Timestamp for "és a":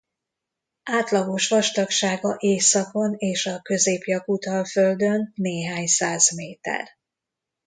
3.17-3.61